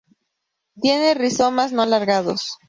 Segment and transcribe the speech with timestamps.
[0.81, 2.57] Tiene rizomas no alargados.